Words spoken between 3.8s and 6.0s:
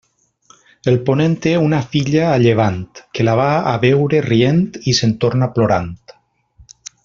veure rient i se'n torna plorant.